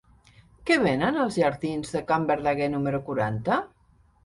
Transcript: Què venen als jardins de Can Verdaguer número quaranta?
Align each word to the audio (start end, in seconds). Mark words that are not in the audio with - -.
Què 0.69 0.77
venen 0.83 1.19
als 1.25 1.37
jardins 1.43 1.93
de 1.97 2.03
Can 2.09 2.27
Verdaguer 2.33 2.73
número 2.79 3.03
quaranta? 3.13 3.63